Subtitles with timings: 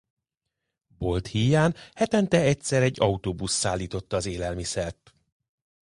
[0.97, 5.13] Bolt híján hetente egyszer egy autóbusz szállította az élelmiszert.